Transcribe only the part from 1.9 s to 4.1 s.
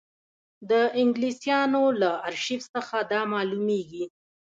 له ارشیف څخه دا معلومېږي.